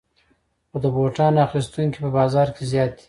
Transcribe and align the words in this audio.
خو 0.69 0.77
د 0.83 0.85
بوټانو 0.95 1.39
اخیستونکي 1.47 1.97
په 2.03 2.09
بازار 2.17 2.47
کې 2.55 2.63
زیات 2.71 2.91
دي 2.95 2.99